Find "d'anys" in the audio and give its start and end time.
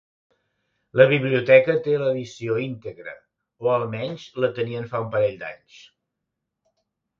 5.45-5.81